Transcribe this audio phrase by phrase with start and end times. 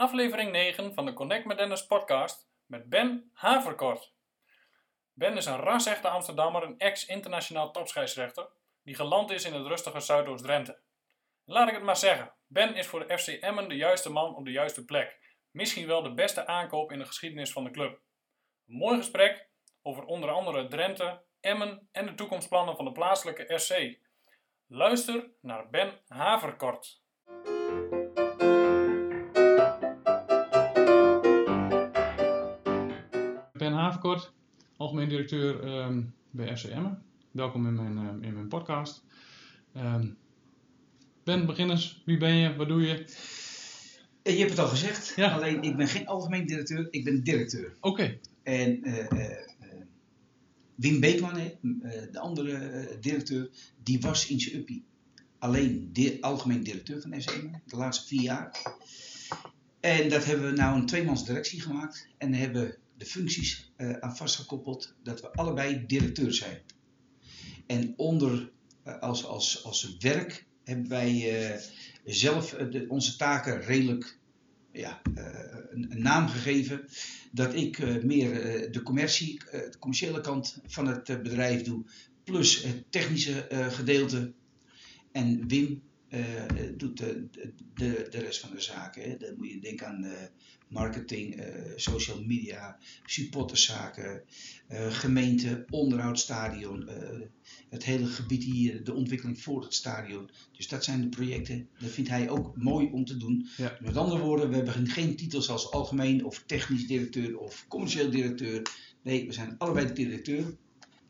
[0.00, 4.14] aflevering 9 van de Connect met Dennis podcast met Ben Haverkort.
[5.12, 8.48] Ben is een ras-echte Amsterdammer en ex-internationaal topscheidsrechter
[8.82, 10.78] die geland is in het rustige Zuidoost-Drenthe.
[11.44, 14.44] Laat ik het maar zeggen, Ben is voor de FC Emmen de juiste man op
[14.44, 15.18] de juiste plek.
[15.50, 18.00] Misschien wel de beste aankoop in de geschiedenis van de club.
[18.68, 19.48] Een mooi gesprek
[19.82, 23.98] over onder andere Drenthe, Emmen en de toekomstplannen van de plaatselijke SC.
[24.66, 27.02] Luister naar Ben Haverkort.
[33.80, 34.32] Ben Haverkort,
[34.76, 37.02] algemeen directeur ehm, bij FC Emmen.
[37.30, 39.02] Welkom in mijn, ehm, in mijn podcast.
[39.74, 40.06] Ehm,
[41.24, 42.02] ben, begin eens.
[42.04, 42.56] Wie ben je?
[42.56, 43.04] Wat doe je?
[44.22, 45.34] Je hebt het al gezegd, Ja.
[45.34, 47.76] alleen ik ben geen algemeen directeur, ik ben directeur.
[47.80, 49.36] Oké, En eh, eh, eh,
[50.74, 51.34] Wim Beekman,
[52.12, 53.50] de andere directeur,
[53.82, 54.84] die was in zijn uppie
[55.38, 58.76] alleen di- algemeen directeur van SM de laatste vier jaar.
[59.80, 64.16] En dat hebben we nou een tweemans directie gemaakt en hebben de functies eh, aan
[64.16, 66.62] vastgekoppeld dat we allebei directeur zijn.
[67.66, 68.50] En onder
[68.82, 71.60] eh, als, als, als werk hebben wij eh,
[72.04, 72.56] zelf
[72.88, 74.18] onze taken redelijk
[74.72, 76.84] ja, een, een naam gegeven.
[77.32, 78.32] Dat ik meer
[78.72, 81.84] de commercie, de commerciële kant van het bedrijf doe,
[82.24, 84.32] plus het technische gedeelte.
[85.12, 86.44] En Wim eh,
[86.76, 87.28] doet de,
[87.74, 89.02] de, de rest van de zaken.
[89.02, 89.16] Hè.
[89.16, 90.12] Dan moet je denken aan eh,
[90.70, 94.22] marketing, eh, social media, supporterszaken,
[94.66, 97.20] eh, gemeente, onderhoud, stadion, eh,
[97.68, 100.30] het hele gebied hier, de ontwikkeling voor het stadion.
[100.56, 101.68] Dus dat zijn de projecten.
[101.78, 103.48] Dat vindt hij ook mooi om te doen.
[103.56, 103.78] Ja.
[103.80, 108.62] Met andere woorden, we hebben geen titels als algemeen of technisch directeur of commercieel directeur.
[109.02, 110.56] Nee, we zijn allebei de directeur.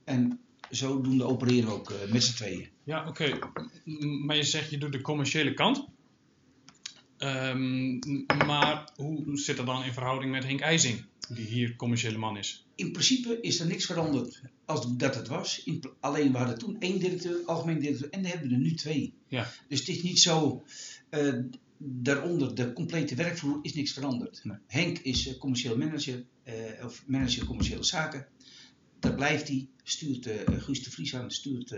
[0.04, 0.40] En
[0.70, 2.68] zodoende opereren we ook eh, met z'n tweeën.
[2.84, 3.38] ja, oké.
[4.24, 5.88] Maar je zegt je doet de commerciële kant.
[7.16, 7.98] Ehm,
[8.46, 12.66] maar hoe zit dat dan in verhouding met Henk IJzing, die hier commerciële man is?
[12.74, 15.62] In principe is er niks veranderd als dat het was.
[15.64, 18.74] In, alleen we hadden toen één directeur, algemeen directeur, en dan hebben we er nu
[18.74, 19.14] twee.
[19.28, 19.50] Ja.
[19.68, 20.62] Dus het is niet zo,
[21.08, 21.34] eh,
[21.78, 24.40] daaronder, de complete werkvloer is niks veranderd.
[24.44, 24.56] Nee.
[24.66, 26.24] Henk is eh, commercieel manager,
[26.84, 28.26] of manager commerciële zaken.
[29.00, 31.74] Daar blijft hij, stuurt eh Guus de Vries aan, stuurt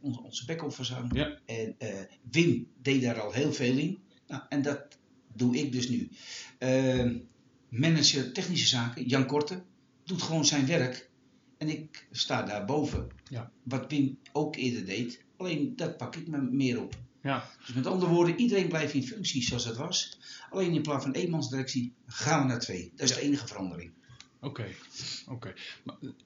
[0.00, 1.10] onze, onze back-office aan.
[1.12, 1.38] Ja.
[1.46, 3.98] En eh, Wim deed daar al heel veel in.
[4.26, 4.98] Nou, en dat
[5.34, 6.10] doe ik dus nu.
[7.68, 9.62] Manager technische zaken, Jan Korte,
[10.04, 11.10] doet gewoon zijn werk.
[11.58, 13.08] En ik sta daarboven.
[13.30, 13.52] Ja.
[13.62, 15.24] Wat Wim ook eerder deed.
[15.36, 16.94] Alleen dat pak ik me meer op.
[17.28, 20.18] Ja, Dus met andere woorden, iedereen blijft in functie zoals het was.
[20.50, 22.92] Alleen in plaats van eenmansdirectie gaan we naar twee.
[22.96, 23.92] Dat is de enige verandering.
[24.40, 24.66] oké.
[25.28, 25.54] oké.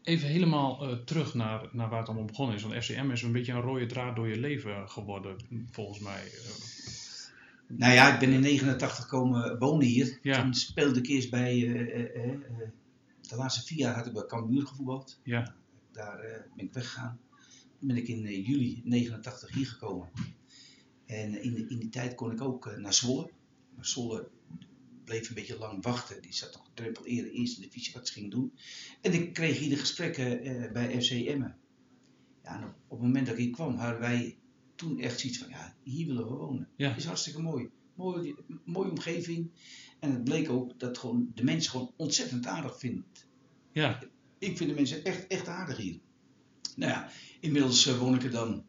[0.03, 2.62] Even helemaal eh, terug naar, naar waar het allemaal begonnen is.
[2.62, 5.37] Want FCM is een beetje een rode draad door je leven geworden,
[5.71, 6.23] volgens mij.
[6.25, 6.51] Eh,
[7.67, 10.19] Nou ja, ik ben in 89 komen wonen hier.
[10.23, 10.43] Ja.
[10.43, 11.67] Toen speelde ik eerst bij...
[11.67, 12.39] eh,
[13.21, 15.21] de laatste vier jaar had ik bij Cambuur gevoetbald.
[15.25, 15.55] ja,
[15.93, 16.17] Daar
[16.57, 17.19] ben ik weggegaan.
[17.79, 20.09] Toen ben ik in juli 89 hier gekomen.
[21.12, 23.31] En in, de- in die tijd kon ik ook eh, naar Zwolle.
[23.77, 24.28] Maar Zwolle
[25.05, 26.23] bleef een beetje lang wachten.
[26.23, 28.53] Die zat nog een drempel eerder eerst in de visie wat ze ging doen.
[29.00, 31.56] En ik kreeg hier de gesprekken eh, bij FC Emmen.
[32.45, 34.37] Ja, en op, op het moment dat ik hier kwam, hadden wij
[34.75, 36.69] toen echt zoiets van, ja, hier willen we wonen.
[36.77, 36.97] Ja.
[36.97, 37.71] Is hartstikke mooi.
[37.94, 38.34] Mooi,
[38.65, 39.50] mooie omgeving.
[40.00, 43.27] En het bleek ook dat gewoon de mensen gewoon ontzettend aardig vindt.
[43.73, 44.03] ja,
[44.39, 45.99] Ik vind de mensen echt, echt aardig hier.
[46.77, 48.65] Nou ja, inmiddels eh, woon ik er dan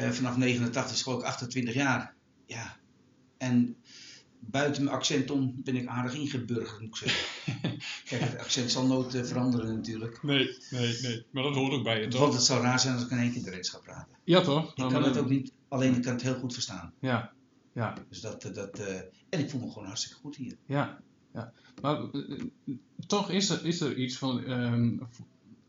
[0.00, 2.14] eh, vanaf 89, is ik 28 jaar.
[2.46, 2.76] Ja,
[3.38, 3.76] en
[4.40, 7.26] buiten mijn accent om ben ik aardig ingeburgerd, moet ik zeggen.
[8.08, 10.22] Kijk, het accent zal nooit eh, veranderen natuurlijk.
[10.22, 11.26] nee, nee, nee.
[11.30, 12.20] Maar dat hoort ook bij je, toch?
[12.20, 14.16] Want het zou raar zijn als ik in één keer Drents ga praten.
[14.24, 14.70] Ja, toch?
[14.70, 16.92] Ik Nou, kan het ook niet, alleen ik kan het heel goed verstaan.
[17.00, 17.32] Ja,
[17.72, 18.78] ja, Dus dat, eh, dat,
[19.28, 20.56] en ik voel me gewoon hartstikke goed hier.
[20.66, 21.00] ja.
[21.32, 21.52] ja.
[21.80, 22.00] Maar
[23.06, 24.98] toch is er, is er iets van ehm,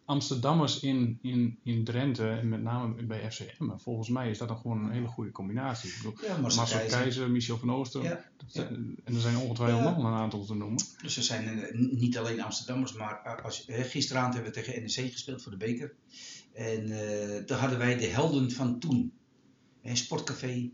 [0.05, 3.77] Amsterdammers in, in, in Drenthe en met name bij FCM.
[3.77, 5.89] Volgens mij is dat dan gewoon een hele goede combinatie.
[5.89, 6.99] Ik bedoel, Ja, Marcel Marcel Keizer.
[6.99, 8.03] Keizer, Michel van Ooster.
[8.03, 10.83] Ja, En er zijn ongetwijfeld nog een aantal te noemen.
[11.01, 14.81] Dus er zijn eh, niet alleen Amsterdammers, maar eh, als, eh, gisteravond hebben we tegen
[14.81, 15.93] NEC gespeeld voor de beker.
[16.53, 19.11] En eh daar hadden wij de helden van toen.
[19.81, 20.69] Een sportcafé.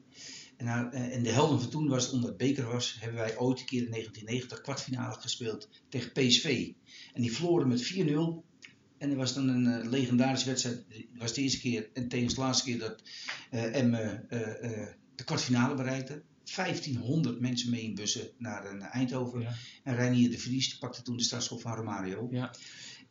[0.58, 3.60] En, nou, en de helden van toen was, omdat het beker was, hebben wij ooit
[3.60, 6.72] een keer in 1990 kwartfinale gespeeld tegen PSV.
[7.14, 8.46] En die verloren met 4-0.
[8.98, 10.86] En dat was dan een eh, legendarische wedstrijd.
[10.90, 13.04] Het was de eerste keer en tevens de laatste keer dat
[13.50, 16.24] eh Emmen eh, eh, de kwartfinale bereikte.
[16.56, 19.42] 1500 mensen mee in bussen naar, naar Eindhoven.
[19.42, 19.54] Ja.
[19.84, 22.28] En Reinier de Vries die pakte toen de strafschop van Romario.
[22.32, 22.56] Ja.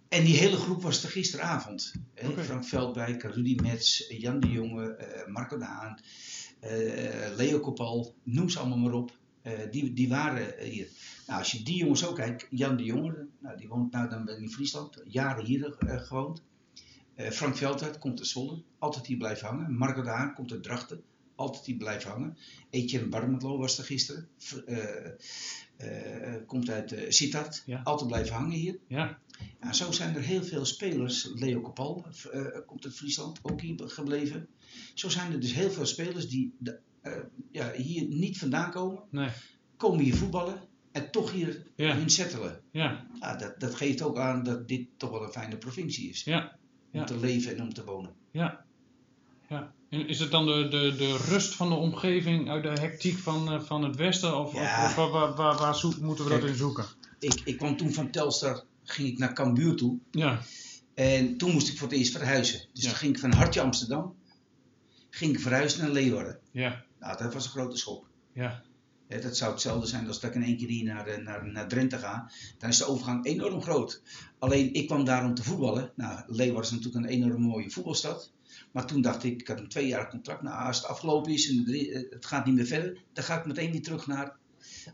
[0.09, 1.93] En die hele groep was er gisteravond.
[2.15, 2.45] Hè?
[2.45, 6.01] Frank Veldwijk, Rudy Metz, Jan de Jonge, Marco de Haan,
[7.37, 9.19] Leo Kopal, noem ze allemaal maar op.
[9.47, 10.89] Eh, die, die waren eh, hier.
[11.27, 14.29] Nou, als je die jongens ook kijkt, Jan de Jonge, nou, die woont nou dan
[14.29, 16.43] in Friesland, jaren hier eh, gewoond.
[17.17, 19.77] Frank Veldhuis komt uit Zwolle, altijd hier blijven hangen.
[19.77, 21.03] Marco de Haan komt uit Drachten,
[21.35, 22.37] altijd hier blijven hangen.
[22.71, 24.29] Etienne Barmetlo was er gisteren,
[26.47, 27.81] komt uit uh, Sittard, Ja.
[27.85, 28.79] altijd blijven hangen hier.
[28.87, 29.19] Ja,
[29.63, 31.31] Ja, zo zijn er heel veel spelers.
[31.35, 31.73] Leo
[32.33, 34.49] eh, komt uit Friesland, ook hier gebleven.
[34.95, 36.79] Zo zijn er dus heel veel spelers die de,
[37.51, 39.29] ja, hier niet vandaan komen, nee.
[39.77, 40.61] komen hier voetballen
[40.93, 41.97] en toch hier Ja.
[41.97, 42.61] hun settelen.
[42.71, 46.25] Ja, Ja, dat, dat geeft ook aan dat dit toch wel een fijne provincie is.
[46.25, 46.57] ja,
[46.93, 48.11] Om te leven en om te wonen.
[48.31, 48.65] ja.
[49.49, 49.75] ja.
[49.89, 53.53] En is het dan de, de, de rust van de omgeving uit de hectiek van,
[53.53, 54.39] eh, van het westen?
[54.39, 56.85] Of, of, waar, waar, waar, waar zoek- moeten we dat in zoeken?
[57.19, 59.99] Ik, ik kwam toen van Telstar, ging ik naar Cambuur toe.
[60.11, 60.41] Ja,
[60.95, 62.61] En toen moest ik voor het eerst verhuizen.
[62.73, 62.89] Dus Ja.
[62.89, 64.15] toen ging ik van Hartje Amsterdam,
[65.17, 66.39] ging ik verhuizen naar Leeuwarden.
[66.51, 68.09] ja, Nou, dat was een grote schok.
[69.09, 71.47] ja, dat zou hetzelfde zijn als dat ik in één keer hier naar, eh, naar,
[71.47, 72.31] naar Drenthe ga.
[72.59, 74.03] Dan is de overgang enorm groot.
[74.39, 75.93] Alleen ik kwam daar om te voetballen.
[75.95, 78.33] Nou, Leeuwarden is natuurlijk een enorm mooie voetbalstad.
[78.73, 80.43] Maar toen dacht ik, ik had een tweejarig contract.
[80.43, 83.47] Nou, als het afgelopen is en eh, het gaat niet meer verder, dan ga ik
[83.47, 84.37] meteen weer terug naar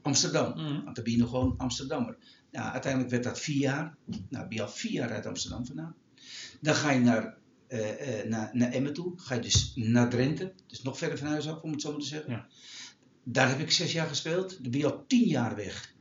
[0.03, 0.51] Amsterdam.
[0.51, 0.85] Mhm.
[0.85, 2.17] Want dan ben je nog gewoon Amsterdammer.
[2.51, 3.95] Nou, uiteindelijk werd dat vier jaar.
[4.29, 5.95] Nou, ben je al vier jaar uit Amsterdam vandaan.
[6.61, 7.37] Dan ga je naar,
[8.29, 9.13] naar, naar Emmen toe.
[9.17, 10.53] Ga je dus naar Drenthe.
[10.67, 12.33] Dus nog verder van huis af, om het zo maar te zeggen.
[12.33, 12.47] Ja.
[13.25, 14.63] Daar heb ik zes jaar gespeeld.
[14.63, 15.95] Dan ben je al tien jaar weg.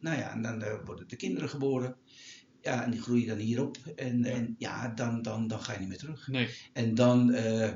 [0.00, 1.96] Nou ja, en dan eh, worden de kinderen geboren.
[2.60, 3.76] Ja, en die groeien dan hierop.
[3.96, 4.30] En Ja.
[4.30, 6.28] en, ja dan, dan, dan ga je niet meer terug.
[6.28, 7.72] nee, En dan, eh,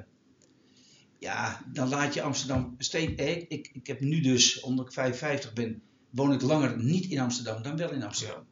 [1.19, 3.23] ja, dan laat je Amsterdam steeds.
[3.23, 7.19] Ik, ik, ik heb nu dus, omdat ik 55 ben, woon ik langer niet in
[7.19, 8.47] Amsterdam dan wel in Amsterdam.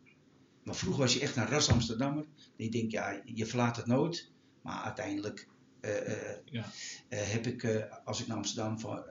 [0.65, 2.25] Maar vroeger was je echt een ras Amsterdammer.
[2.57, 4.33] En je denkt, ja, je verlaat het nooit.
[4.65, 5.49] Maar uiteindelijk
[5.81, 6.65] eh, eh, Ja.
[7.09, 9.03] eh, heb ik, als ik naar Amsterdam van,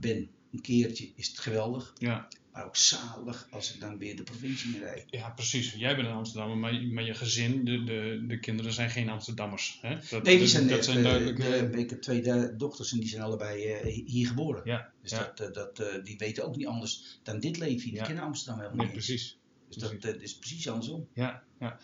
[0.00, 1.92] ben, een keertje, is het geweldig.
[1.98, 2.28] ja.
[2.52, 5.04] Maar ook zalig als ik dan weer de provincie in rijd.
[5.10, 5.72] Ja, precies.
[5.72, 9.78] Jij bent een Amsterdammer, maar, maar je gezin, de, de, de kinderen zijn geen Amsterdammers.
[9.82, 9.94] Hè?
[10.10, 11.36] Dat, Nee, die dat- zijn, dat zijn de- duidelijk.
[11.72, 13.76] de- ik heb twee dochters en die zijn allebei
[14.06, 14.62] hier geboren.
[14.64, 15.32] ja, Dus ja.
[15.34, 17.90] dat, dat, die weten ook niet anders dan dit leven hier.
[17.90, 18.06] Die Ja.
[18.06, 19.04] kennen Amsterdam helemaal nee, niet.
[19.04, 19.38] precies.
[19.68, 21.08] Dus dat is precies andersom.
[21.14, 21.78] Ja, ja.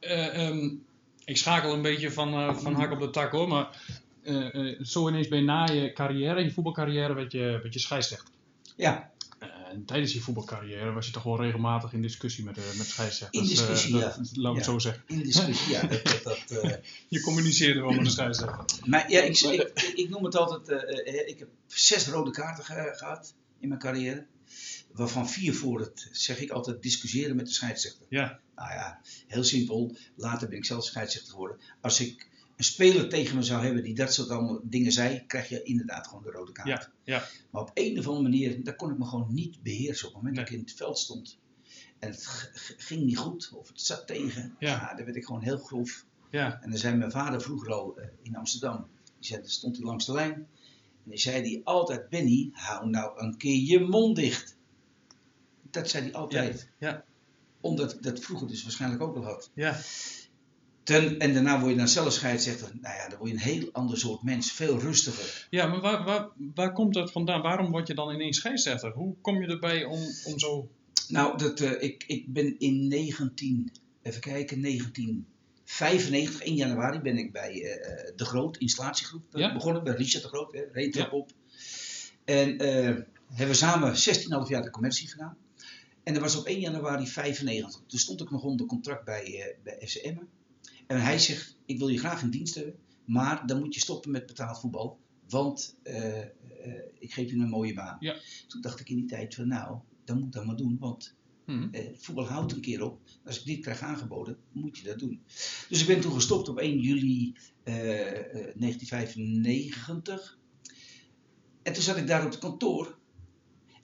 [0.00, 0.74] Eh, ehm,
[1.24, 3.82] ik schakel een beetje van, eh, van hak op de tak hoor, maar
[4.22, 7.78] eh, eh, zo ineens ben je na je carrière, je voetbalcarrière, werd je, werd je
[7.80, 8.28] scheidsrechter.
[8.76, 9.10] Ja,
[9.70, 13.42] en tijdens je voetbalcarrière was je toch wel regelmatig in discussie met, met scheidsrechters.
[13.42, 14.04] In discussie, ja.
[14.04, 15.02] Laten we het zo zeggen.
[15.06, 15.72] in discussie.
[15.72, 15.80] ja,
[16.22, 16.38] dat,
[17.08, 18.64] Je communiceerde wel met de scheidsrechter.
[18.84, 20.68] maar ja, ik, ik, ik, ik noem het altijd.
[21.28, 24.26] ik heb zes rode kaarten ge- gehad in mijn carrière.
[24.92, 28.06] Waarvan vier voor het, zeg ik altijd, discussiëren met de scheidsrechter.
[28.08, 29.96] Ja, Nou ja, heel simpel.
[30.14, 31.58] Later ben ik zelf scheidsrechter geworden.
[31.80, 35.48] Als ik een speler tegen me zou hebben die dat soort allemaal dingen zei, krijg
[35.48, 36.68] je inderdaad gewoon de rode kaart.
[36.68, 40.08] ja, ja, Maar op een of andere manier, daar kon ik me gewoon niet beheersen.
[40.08, 40.44] Op het moment Nee.
[40.44, 41.38] dat ik in het veld stond
[41.98, 44.68] en het ging niet goed of het zat tegen, Ja.
[44.70, 44.94] ja.
[44.94, 46.04] dan werd ik gewoon heel grof.
[46.30, 48.86] ja, En dan zei mijn vader vroeger al eh, in Amsterdam,
[49.18, 50.32] die zei, stond hij langs de lijn.
[51.04, 54.56] En die zei hij altijd, Benny, hou nou een keer je mond dicht.
[55.72, 56.68] Dat zei hij altijd.
[56.78, 57.04] ja,
[57.60, 59.50] Omdat dat vroeger dus waarschijnlijk ook al had.
[59.54, 59.80] ja,
[60.82, 62.70] Ten, en daarna word je dan zelf scheidsrechter.
[62.80, 64.52] Nou ja, dan word je een heel ander soort mens.
[64.52, 65.46] Veel rustiger.
[65.50, 65.66] ja.
[65.66, 67.42] Maar waar, waar, waar komt dat vandaan?
[67.42, 68.90] Waarom word je dan ineens scheidsrechter?
[68.92, 70.68] Hoe kom je erbij om, om zo...
[71.08, 77.32] Nou, dat, eh, ik, ik ben in 19, even kijken, 1995, 1 januari ben ik
[77.32, 79.52] bij eh, De Groot, installatiegroep, eh, Ja.
[79.52, 79.84] begonnen.
[79.84, 81.08] Bij Richard De Groot, hè, reed Ja.
[81.10, 81.30] op.
[82.24, 82.96] En eh,
[83.32, 85.36] hebben samen 16,5 jaar de commercie gedaan.
[86.02, 87.82] En dat was op 1 januari 95.
[87.86, 90.16] Toen stond ik nog onder contract bij, eh bij FCM.
[90.86, 94.10] En hij zegt, ik wil je graag in dienst hebben, maar dan moet je stoppen
[94.10, 94.98] met betaald voetbal.
[95.28, 96.28] Want eh, eh,
[96.98, 97.96] ik geef je een mooie baan.
[98.00, 98.16] Ja.
[98.48, 100.76] Toen dacht ik in die tijd van nou, dan moet ik dat maar doen.
[100.78, 103.00] Want Hm, eh, voetbal houdt een keer op.
[103.24, 105.22] Als ik dit krijg aangeboden, moet je dat doen.
[105.68, 110.38] Dus ik ben toen gestopt op 1 juli eh, eh, 1995.
[111.62, 112.98] En toen zat ik daar op het kantoor.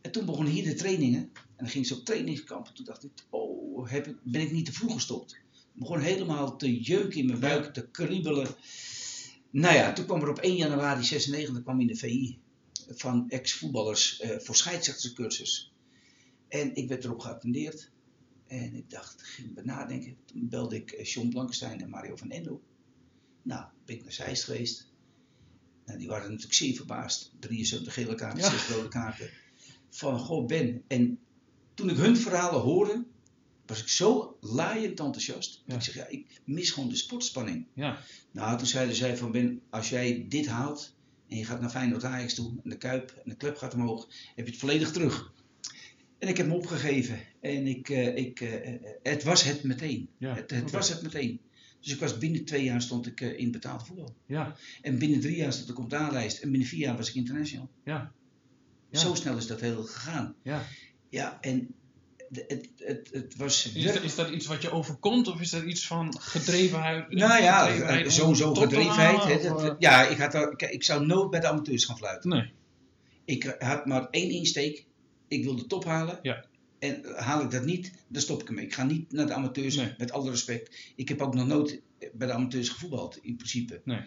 [0.00, 1.30] En toen begonnen hier de trainingen.
[1.58, 2.66] En dan ging ze op trainingskamp.
[2.66, 5.32] Toen dacht ik, oh, heb ik, ben ik niet te vroeg gestopt?
[5.32, 8.54] Ik begon helemaal te jeuken in mijn buik, te kriebelen.
[9.50, 12.38] Nou ja, toen kwam er op 1 januari 96 kwam in de VI
[12.88, 15.72] van ex-voetballers eh, voor scheidsrechterscursus.
[16.48, 17.90] En ik werd erop geattendeerd.
[18.46, 20.16] En ik dacht, ging me nadenken.
[20.24, 22.62] Toen belde ik eh, John Blankenstein en Mario van Endo.
[23.42, 24.90] Nou, ben ik naar Zeist geweest.
[25.84, 27.32] Nou, die waren natuurlijk zeer verbaasd.
[27.38, 28.50] 73 gele kaarten, Ja.
[28.50, 29.30] 6 rode kaarten.
[29.88, 30.82] Van, goh Ben.
[30.86, 31.18] En
[31.78, 33.04] toen ik hun verhalen hoorde,
[33.66, 35.62] was ik zo laaiend enthousiast.
[35.66, 35.74] Ja.
[35.74, 37.66] Ik zeg, ja, ik mis gewoon de sportspanning.
[37.74, 37.98] ja,
[38.30, 40.94] Nou, toen zeiden zij van Ben, als jij dit haalt,
[41.28, 44.08] en je gaat naar Feyenoord Ajax toe en de Kuip en de club gaat omhoog,
[44.34, 45.32] heb je het volledig terug.
[46.18, 50.08] En ik heb hem opgegeven en ik, eh, ik, eh, eh, het was het meteen.
[50.18, 51.40] Ja, het het was het meteen.
[51.80, 54.14] Dus ik was binnen twee jaar stond ik in betaald voetbal.
[54.26, 57.08] Ja, En binnen drie jaar stond ik op de A-lijst en binnen vier jaar was
[57.08, 57.70] ik international.
[57.84, 58.12] ja,
[58.90, 58.98] Ja.
[58.98, 60.34] Zo snel is dat heel gegaan.
[60.42, 60.66] ja.
[61.10, 61.74] Ja, en
[62.32, 63.72] het, het, het was...
[63.72, 67.10] Is dat, is dat iets wat je overkomt of is dat iets van gedrevenheid?
[67.10, 69.16] Nou ja, gedrevenheid eh, sowieso gedrevenheid.
[69.18, 69.76] halen, hè, of, dat- eh?
[69.78, 72.30] ja, ik, had al, ik zou nooit bij de amateurs gaan fluiten.
[72.30, 72.50] Nee,
[73.24, 74.84] Ik had maar één insteek.
[75.28, 76.18] Ik wil de top halen.
[76.22, 76.44] Ja.
[76.78, 78.64] En haal ik dat niet, dan stop ik ermee.
[78.64, 79.94] Ik ga niet naar de amateurs, Nee.
[79.98, 80.76] met alle respect.
[80.96, 81.80] Ik heb ook nog nooit
[82.12, 83.80] bij de amateurs gevoetbald, in principe.
[83.84, 84.00] Nee.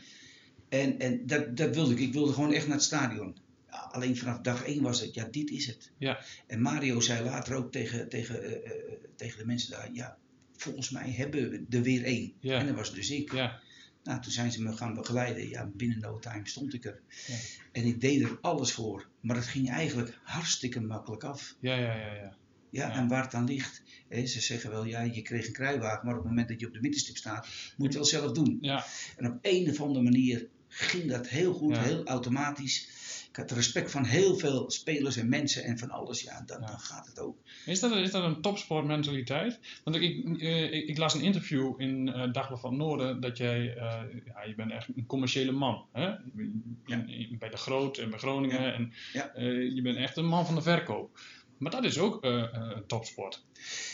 [0.70, 2.00] En, en dat, dat wilde ik.
[2.00, 3.38] Ik wilde gewoon echt naar het stadion.
[3.72, 5.92] Alleen vanaf dag één was het, ja, dit is het.
[5.98, 6.20] Ja.
[6.48, 8.82] En Mario zei later ook tegen, tegen, eh, eh,
[9.16, 10.18] tegen de mensen daar, ja,
[10.56, 12.34] volgens mij hebben we er weer één.
[12.40, 12.60] Ja.
[12.60, 13.32] En dat was dus ik.
[13.32, 13.60] ja,
[14.04, 15.50] Nou, toen zijn ze me gaan begeleiden.
[15.50, 17.02] Ja, binnen no time stond ik er.
[17.28, 17.36] Ja.
[17.72, 19.08] En ik deed er alles voor.
[19.20, 21.56] Maar het ging eigenlijk hartstikke makkelijk af.
[21.60, 22.36] ja, ja, ja, ja.
[22.70, 22.96] Ja, Ja.
[22.96, 23.84] en waar het aan ligt.
[24.08, 26.06] Hè, ze zeggen wel, ja, je kreeg een kruiwagen.
[26.06, 28.32] Maar op het moment dat je op de middenstip staat, moet je het wel zelf
[28.32, 28.58] doen.
[28.62, 28.86] Ja,
[29.18, 31.82] En op een of andere manier ging dat heel goed, Ja.
[31.82, 33.00] heel automatisch.
[33.30, 36.22] Ik had respect van heel veel spelers en mensen en van alles.
[36.22, 36.68] Ja, dan, Ja.
[36.68, 37.38] dan gaat het ook.
[37.66, 39.60] Is dat, is dat een topsportmentaliteit?
[39.84, 43.38] Want ik, ik, eh, ik, ik las een interview in eh Dagblad van Noorden dat
[43.38, 45.86] jij, eh, ja, je bent echt een commerciële man.
[45.92, 46.06] Hè?
[46.86, 47.06] Ja.
[47.40, 48.74] Bij de Groot en bij Groningen.
[48.74, 48.94] En,
[49.76, 51.20] je bent echt een man van de verkoop.
[51.58, 53.44] Maar dat is ook een topsport.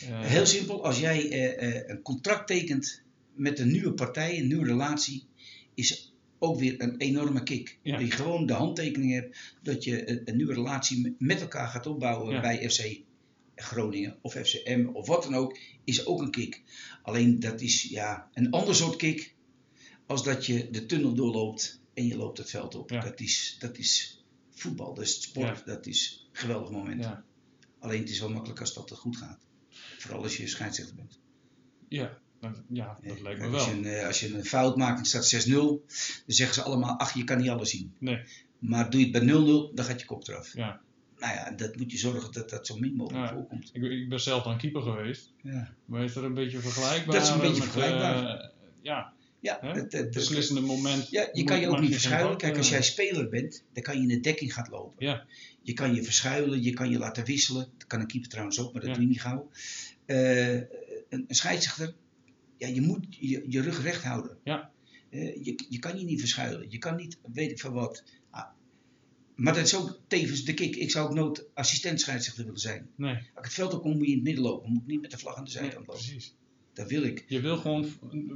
[0.05, 3.01] Heel simpel, als jij een contract tekent
[3.33, 5.27] met een nieuwe partij, een nieuwe relatie,
[5.73, 7.77] is ook weer een enorme kick.
[7.81, 7.97] Ja.
[7.97, 11.87] Dat je gewoon de handtekening hebt dat je een, een nieuwe relatie met- elkaar gaat
[11.87, 12.41] opbouwen Ja.
[12.41, 12.99] bij FC
[13.55, 16.61] Groningen of FCM of wat dan ook, is ook een kick.
[17.01, 19.35] Alleen dat is ja, een ander soort kick
[20.05, 22.89] als dat je de tunnel doorloopt en je loopt het veld op.
[22.89, 22.99] Ja.
[23.01, 27.03] Dat, is, dat is voetbal, dat is sport, dat is een geweldig moment.
[27.03, 27.23] ja,
[27.79, 29.39] Alleen het is wel makkelijk als dat goed gaat.
[29.97, 31.19] Vooral als je scheidsrechter bent.
[31.87, 32.17] ja,
[32.69, 33.75] ja, dat lijkt me als, wel.
[33.75, 36.61] je een, eh, als je een fout maakt en het staat 6-0, dan zeggen ze
[36.61, 37.93] allemaal, ach je kan niet alles zien.
[37.99, 38.19] Nee,
[38.59, 40.53] Maar doe je het bij 0-0, dan gaat je kop eraf.
[40.55, 40.79] ja.
[41.19, 43.33] Nou ja, dat moet je zorgen dat dat zo min mogelijk Ja.
[43.33, 43.69] voorkomt.
[43.73, 45.31] Ik, ik ben zelf dan keeper geweest.
[45.43, 47.15] Ja, Maar is dat een beetje vergelijkbaar?
[47.15, 48.39] Dat is een beetje met, vergelijkbaar.
[48.39, 48.49] eh,
[48.81, 51.09] ja, ja, het, het- beslissende moment.
[51.09, 52.37] ja je kan je ook niet verschuilen.
[52.37, 55.05] Kijk, als jij speler bent, dan kan je in de dekking gaan lopen.
[55.05, 55.25] Ja.
[55.61, 57.69] Je kan je verschuilen, je kan je laten wisselen.
[57.77, 58.95] Dat kan een keeper trouwens ook, maar dat Ja.
[58.95, 59.49] doe je niet gauw.
[60.05, 60.65] Eh, een,
[61.09, 61.93] een scheidsrechter,
[62.57, 64.37] ja, je moet je, je rug recht houden.
[64.43, 64.71] Ja.
[65.09, 66.65] Eh, je, je kan je niet verschuilen.
[66.69, 68.03] Je kan niet, weet ik van wat.
[68.29, 68.45] Ah,
[69.35, 70.75] maar dat is ook tevens de kick.
[70.75, 72.89] Ik zou ook nooit assistent scheidsrechter willen zijn.
[72.95, 74.71] Nee, Als ik het veld op kom, moet je in het midden lopen.
[74.71, 76.03] Moet ik niet met de vlag aan de nee, zijkant lopen.
[76.03, 76.33] precies.
[76.73, 77.25] Dat wil ik.
[77.27, 77.89] Je wil gewoon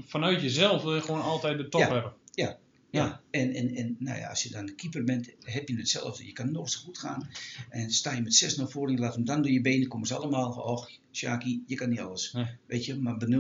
[0.05, 1.91] vanuit jezelf wil je gewoon altijd de top Ja.
[1.93, 2.13] hebben.
[2.33, 2.57] Ja.
[2.91, 3.21] Ja.
[3.29, 6.25] En, en, en nou ja, als je dan de keeper bent, heb je hetzelfde.
[6.25, 7.29] Je kan nog zo goed gaan.
[7.69, 10.07] En sta je met 6-0 voor en je laat hem dan door je benen, komen
[10.07, 10.51] ze allemaal.
[10.53, 12.31] Och, Shaki, je kan niet alles.
[12.31, 12.45] Nee.
[12.65, 13.31] Weet je, maar bij 0-0,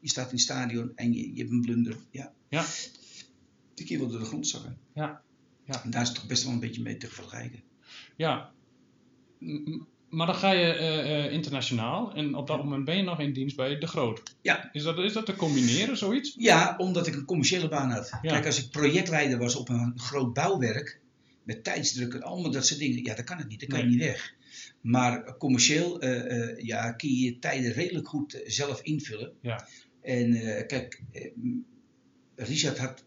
[0.00, 1.96] je staat in het stadion en je, je hebt een blunder.
[2.10, 2.32] Ja.
[2.48, 2.64] Ja.
[3.74, 4.78] De keer wil door de grond zakken.
[4.94, 5.22] Ja.
[5.64, 5.84] Ja.
[5.84, 7.62] En daar is het toch best wel een beetje mee te vergelijken.
[8.16, 8.52] Ja.
[9.38, 13.20] M- Maar dan ga je eh, eh, internationaal en op dat moment ben je nog
[13.20, 14.22] in dienst bij De Groot.
[14.42, 14.72] Ja.
[14.72, 16.34] Is dat, is dat te combineren, zoiets?
[16.38, 18.18] Ja, omdat ik een commerciële baan had.
[18.22, 18.32] Ja.
[18.32, 21.00] Kijk, als ik projectleider was op een groot bouwwerk,
[21.42, 23.86] met tijdsdruk en allemaal dat soort dingen, ja, dan kan het niet, dan kan je
[23.86, 24.34] niet weg.
[24.80, 29.32] Maar commercieel, eh, ja, kun je je tijden redelijk goed zelf invullen.
[29.40, 29.68] Ja.
[30.02, 30.32] En
[30.66, 31.02] kijk,
[32.36, 33.04] Richard had,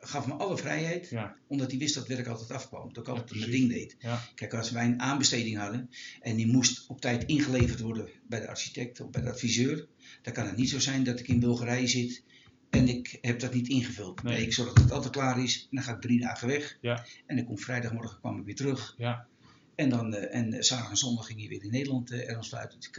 [0.00, 1.36] gaf me alle vrijheid, Ja.
[1.46, 2.92] omdat hij wist dat werk altijd afkwam.
[2.92, 3.96] Dat ik altijd mijn ding deed.
[4.34, 5.90] Kijk, als wij een aanbesteding hadden
[6.20, 9.86] en die moest op tijd ingeleverd worden bij de architect of bij de adviseur,
[10.22, 12.22] dan kan het niet zo zijn dat ik in Bulgarije zit
[12.70, 14.22] en ik heb dat niet ingevuld.
[14.22, 14.34] Nee.
[14.36, 16.78] Nee, ik zorg dat het altijd klaar is en dan ga ik drie dagen weg.
[16.80, 17.04] Ja.
[17.26, 18.94] En dan kom vrijdagmorgen kwam ik weer terug.
[18.98, 19.26] Ja.
[19.74, 22.48] En dan eh, en eh, zaterdag en zondag ging hij weer in Nederland eh, ergens
[22.48, 22.78] sluiten.
[22.80, 22.90] Dus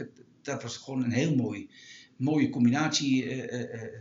[0.42, 1.68] dat was gewoon een heel mooi,
[2.16, 3.24] mooie combinatie.
[3.24, 3.92] eh, eh, eh,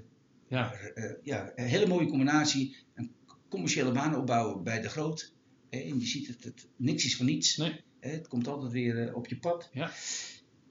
[0.52, 0.74] Ja.
[0.74, 2.76] eh, eh, ja, een hele mooie combinatie.
[2.96, 3.12] Een
[3.50, 5.34] commerciële baan opbouwen bij de groot.
[5.70, 7.58] En je ziet het, het, niks is voor niets.
[7.58, 7.82] Nee.
[8.00, 9.70] Het komt altijd weer eh, op je pad.
[9.74, 9.92] Ja.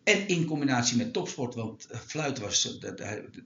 [0.04, 2.98] En in combinatie met topsport, want fluiten was, dat,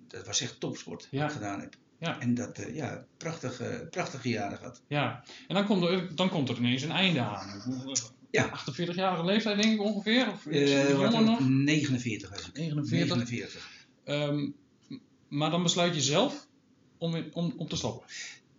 [0.08, 1.18] dat, was echt topsport Ja.
[1.20, 1.74] wat ik gedaan heb.
[1.98, 2.20] Ja.
[2.20, 4.82] En dat, ja, prachtige, prachtige jaren gehad.
[4.88, 5.24] Ja.
[5.48, 7.62] En dan komt, er, dan komt er ineens een einde aan.
[8.30, 8.60] Ja.
[8.70, 10.32] 48-jarige leeftijd denk ik ongeveer?
[10.32, 11.40] Of een- nog?
[11.48, 12.54] 49 was ik.
[12.56, 13.16] 49.
[13.16, 13.86] 49.
[14.04, 14.54] Ehm, m-
[15.28, 16.48] maar dan besluit je zelf
[16.98, 18.06] om, in- om, om te stoppen.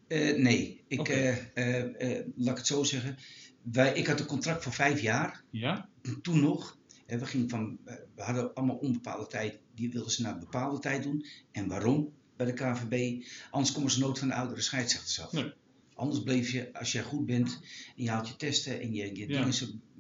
[0.08, 1.30] Eh, nee, ik, eh,
[2.18, 3.18] eh, laat ik het zo zeggen.
[3.62, 5.44] Wij, ik had een contract voor vijf jaar.
[5.50, 5.90] Ja?
[6.22, 6.78] toen nog.
[7.06, 7.80] En we, gingen van,
[8.16, 9.60] we hadden allemaal onbepaalde tijd.
[9.76, 11.26] Die wilden ze naar bepaalde tijd doen.
[11.52, 13.24] En waarom bij de KVB?
[13.52, 15.32] Anders komen ze nood van de oudere scheidsrechters af.
[15.32, 15.54] Nee.
[15.96, 17.60] Anders bleef je, als jij goed bent
[17.98, 19.46] en je haalt je testen en je, je Ja.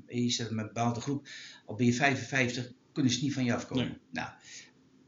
[0.07, 1.27] je zit met een bepaalde groep,
[1.65, 3.85] al ben je 55, kunnen ze niet van je afkomen.
[3.87, 3.97] Nee.
[4.11, 4.29] Nou,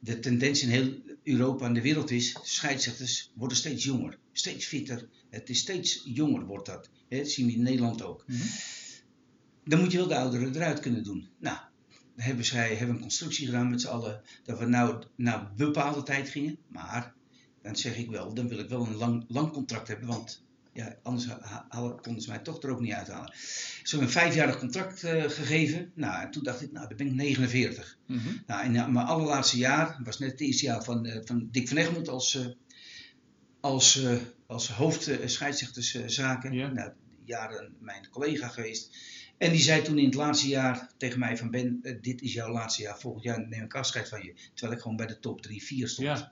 [0.08, 5.10] de tendens in heel Europa en de wereld is, scheidsrechters worden steeds jonger, steeds fitter.
[5.30, 6.90] Het is steeds jonger wordt dat.
[7.10, 8.24] Hè, Dat zien we in Nederland ook.
[8.28, 8.42] Mhm.
[9.66, 11.28] Dan moet je wel de ouderen eruit kunnen doen.
[11.40, 11.58] Nou,
[11.90, 16.04] dan hebben zij hebben een constructie gedaan met z'n allen dat we nou naar bepaalde
[16.04, 16.58] tijd gingen.
[16.68, 17.14] Maar
[17.62, 20.46] dan zeg ik wel, dan wil ik wel een lang, lang contract hebben, want
[20.77, 21.27] ja, anders
[22.01, 23.34] konden ze mij toch er ook niet uithalen.
[23.36, 25.91] Ze hebben een vijfjarig contract eh, gegeven.
[25.96, 27.98] Nou, en toen dacht ik, nou, dan ben ik 49.
[28.05, 28.19] Mhm.
[28.48, 31.67] Nou, in eh, mijn allerlaatste jaar, was net het eerste jaar van, eh, van Dick
[31.67, 32.39] van Egmond als,
[33.60, 34.05] als,
[34.48, 36.53] als hoofd scheidsrechterszaken.
[36.53, 36.67] Ja.
[36.67, 36.91] Nou,
[37.24, 38.98] jaren mijn collega geweest.
[39.38, 42.51] En die zei toen in het laatste jaar tegen mij van Ben, dit is jouw
[42.51, 44.34] laatste jaar, volgend jaar neem ik afscheid van je.
[44.53, 46.07] Terwijl ik gewoon bij de top 3, 4 stond.
[46.07, 46.31] Ja.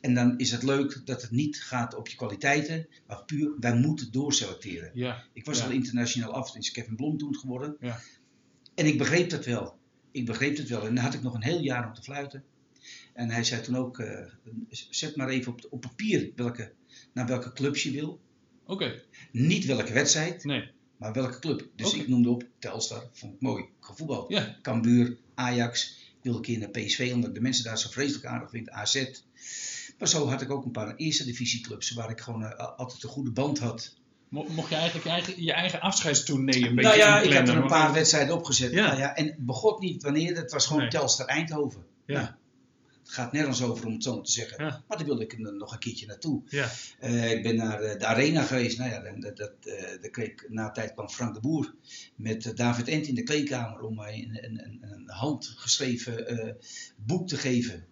[0.00, 3.74] En dan is het leuk dat het niet gaat op je kwaliteiten, maar puur, wij
[3.76, 4.90] moeten doorselecteren.
[4.94, 5.24] Ja.
[5.32, 5.64] Ik was Ja.
[5.64, 7.76] al internationaal af, is Kevin Blom toen geworden.
[7.80, 8.00] Ja.
[8.74, 9.78] En ik begreep dat wel.
[10.10, 10.86] Ik begreep het wel.
[10.86, 12.44] En dan had ik nog een heel jaar om te fluiten.
[13.14, 14.26] En hij zei toen ook, eh,
[14.90, 16.72] zet maar even op, op papier welke,
[17.12, 18.20] naar welke clubs je wil.
[18.66, 19.02] Oké.
[19.32, 20.70] Niet welke wedstrijd, Nee.
[20.96, 21.68] maar welke club.
[21.76, 24.28] Dus ik noemde op Telstar, vond ik mooi, gevoetbald.
[24.30, 24.56] Ja.
[24.62, 28.50] Cambuur, Ajax, wilde een keer naar PSV, omdat ik de mensen daar zo vreselijk aardig
[28.50, 29.04] vind, AZ.
[29.98, 33.08] Maar zo had ik ook een paar eerste divisieclubs waar ik gewoon eh, altijd een
[33.08, 33.96] goede band had.
[34.28, 37.24] Mo- Mocht je eigenlijk je eigen, je eigen afscheidstournee een beetje Nou ja, ik had
[37.38, 38.72] inplannen, er een paar wedstrijden opgezet.
[38.72, 38.86] Ja.
[38.86, 40.90] Nou ja, en het begon niet wanneer, het was gewoon Nee.
[40.90, 41.84] Telstar Eindhoven.
[42.06, 42.20] Ja.
[42.20, 42.28] Nou,
[43.08, 44.64] het gaat nergens over om het zo te zeggen.
[44.64, 44.84] Ja.
[44.88, 46.42] Maar daar wilde ik nog een keertje naartoe.
[46.48, 46.70] Ja.
[46.98, 48.78] Eh, ik ben naar eh, de arena geweest.
[48.78, 49.52] Nou ja, dat, dat,
[50.00, 51.74] daar kreeg ik- na een tijd kwam Frank de Boer
[52.16, 56.56] met David Ent in de kleedkamer om mij een, een, een, handgeschreven
[56.96, 57.86] boek te geven.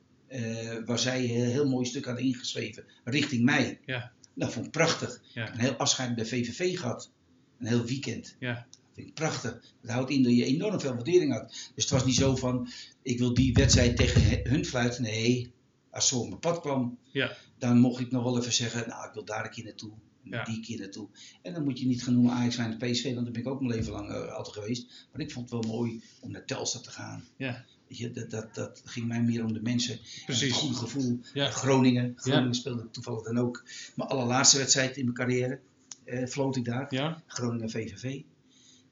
[0.85, 3.81] waar zij een heel mooi stuk hadden ingeschreven richting mij.
[3.85, 4.13] Ja.
[4.35, 5.23] Dat vond ik prachtig.
[5.35, 5.53] Ja.
[5.53, 7.11] Een heel afscheid bij VVV gehad.
[7.59, 8.37] Een heel weekend.
[8.39, 8.67] Ja.
[8.97, 9.75] Dat vind ik prachtig.
[9.81, 11.49] Dat houdt in dat je enorm veel waardering had.
[11.75, 12.69] Dus het was niet zo van,
[13.03, 15.03] ik wil die wedstrijd tegen hun fluiten.
[15.03, 15.53] Nee,
[15.91, 17.37] als zo op mijn pad kwam, Ja.
[17.59, 19.91] dan mocht ik nog wel even zeggen, nou, ik wil daar een keer naartoe.
[20.31, 20.45] Ja.
[20.45, 21.09] die keer naartoe.
[21.43, 23.49] En dan moet je niet gaan noemen Ajax en de PSV, want daar ben ik
[23.49, 25.07] ook mijn leven lang eh, altijd geweest.
[25.13, 27.25] Maar ik vond het wel mooi om naar Telstar te gaan.
[27.37, 27.65] Ja.
[27.89, 29.99] Je, dat, dat, dat ging mij meer om de mensen.
[30.25, 30.43] Precies.
[30.49, 31.21] Het goede gevoel.
[31.33, 31.51] Ja.
[31.51, 32.13] Groningen.
[32.17, 33.65] Groningen speelde toevallig dan ook
[33.97, 35.61] mijn allerlaatste wedstrijd in mijn carrière.
[36.05, 36.95] eh floot ik daar.
[36.95, 37.23] Ja.
[37.27, 38.23] Groningen VVV.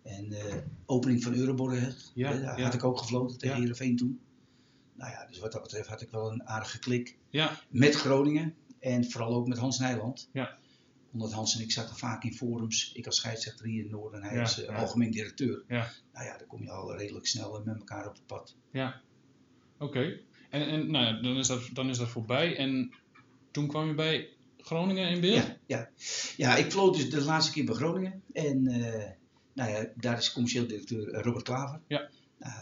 [0.04, 0.54] En eh,
[0.86, 2.64] opening van Euroborg, Ja, daar ja.
[2.64, 3.60] had ik ook gefloten tegen Ja.
[3.60, 4.20] Heerenveen toen.
[4.96, 7.60] Nou ja, dus wat dat betreft had ik wel een aardige klik Ja.
[7.68, 8.54] met Groningen.
[8.80, 10.28] En vooral ook met Hans Nijland.
[10.32, 10.58] Ja.
[11.12, 12.92] Omdat Hans en ik zaten vaak in forums.
[12.94, 15.64] Ik als scheidsrechter hier in Noorden en hij als eh, algemeen directeur.
[15.68, 15.90] Ja.
[16.12, 18.56] Nou ja, dan kom je al redelijk snel eh, met elkaar op het pad.
[18.70, 19.00] Ja.
[19.78, 20.20] Oké.
[20.50, 22.56] En, en nou ja, dan is, dat, dan is dat voorbij.
[22.56, 22.92] En
[23.50, 25.46] toen kwam je bij Groningen in beeld?
[25.46, 25.88] Ja, ja.
[26.36, 28.22] ja, ik vloot dus de laatste keer bij Groningen.
[28.32, 28.66] En
[29.54, 31.80] nou ja, daar is commercieel directeur eh, Robert Klaver.
[31.86, 32.08] Ja.
[32.38, 32.54] Nou,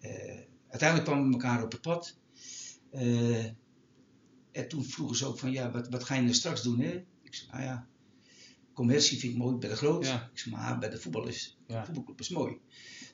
[0.00, 2.16] eh, uiteindelijk kwamen we elkaar op het pad.
[2.90, 3.44] Eh,
[4.52, 6.80] en toen vroegen ze ook van, ja, wat, wat ga je nou straks doen?
[6.80, 7.04] Hè?
[7.22, 7.86] Ik zei, nou ja,
[8.72, 10.06] commercie vind ik mooi bij de groot.
[10.06, 10.30] Ja.
[10.32, 11.80] Ik zei, maar bij de voetbal is, Ja.
[11.80, 12.58] de voetbalclub is mooi.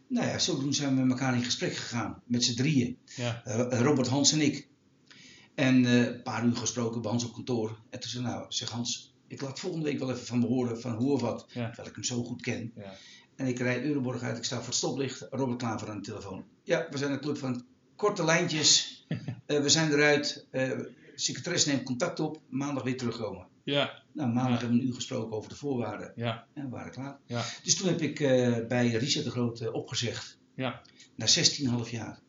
[0.07, 2.23] Nou ja, zodoende zijn we met elkaar in gesprek gegaan.
[2.27, 2.99] Met z'n drieën.
[3.17, 3.43] Ja.
[3.71, 4.69] Robert, Hans en ik.
[5.55, 7.79] En een paar uur gesproken bij Hans op kantoor.
[7.91, 10.81] En toen zei nou, zeg Hans, ik laat volgende week wel even van me horen
[10.81, 11.47] van hoe of wat.
[11.49, 11.67] Ja.
[11.67, 12.73] Terwijl ik hem zo goed ken.
[12.77, 12.95] Ja.
[13.37, 15.27] En ik rijd Euroborg uit, ik sta voor het stoplicht.
[15.31, 16.45] Robert Klaver aan de telefoon.
[16.63, 17.65] Ja, we zijn een club van
[17.97, 18.91] korte lijntjes.
[19.47, 20.47] Eh, we zijn eruit.
[20.51, 20.71] Eh
[21.15, 22.41] secretaresse neemt contact op.
[22.49, 23.47] Maandag weer terugkomen.
[23.65, 24.03] Ja.
[24.13, 24.59] Nou, maandag Ja.
[24.59, 26.13] hebben we een uur gesproken over de voorwaarden.
[26.17, 26.47] Ja.
[26.55, 27.19] En we waren klaar.
[27.27, 27.45] Ja.
[27.63, 30.39] Dus toen heb ik eh, bij Richard de Groot opgezegd.
[30.55, 30.83] Ja.
[31.17, 31.27] Na
[31.85, 32.21] 16,5 jaar.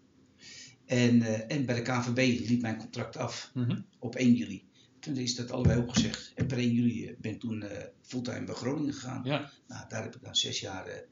[0.85, 3.81] En, en bij de KVB liep mijn contract af Mhm.
[3.99, 4.63] op 1 juli.
[5.03, 6.31] Toen is dat allebei opgezegd.
[6.35, 9.21] En per 1 juli eh, ben ik toen eh, fulltime bij Groningen gegaan.
[9.23, 9.51] Ja.
[9.67, 11.03] Nou, daar heb ik dan zes jaar eh,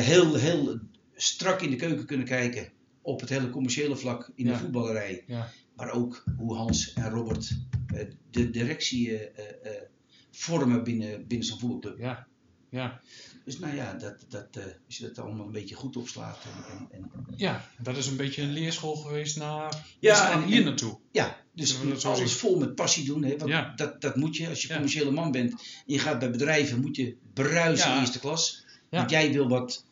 [0.00, 0.78] heel, heel
[1.14, 2.72] strak in de keuken kunnen kijken.
[3.02, 4.52] Op het hele commerciële vlak in Ja.
[4.52, 5.24] de voetballerij.
[5.26, 5.50] Ja.
[5.76, 7.56] Maar ook hoe Hans en Robert
[8.30, 9.20] de directie
[10.30, 11.98] vormen binnen, binnen zo'n voetbalclub.
[11.98, 12.26] Ja.
[12.70, 13.00] Ja.
[13.44, 14.48] Dus nou ja, dat, dat,
[14.86, 16.38] als je dat allemaal een beetje goed opslaat.
[16.44, 17.68] En, en, en, Ja.
[17.82, 20.98] Dat is een beetje een leerschool geweest naar Ja, en- hier naartoe.
[21.12, 23.24] ja, dus alles vol met passie doen.
[23.24, 23.72] Hè, want Ja.
[23.76, 24.48] dat, dat moet je.
[24.48, 28.18] Als je commerciële man bent en je gaat bij bedrijven, moet je bruisen in eerste
[28.20, 28.64] klas.
[28.90, 29.84] Want jij wil wat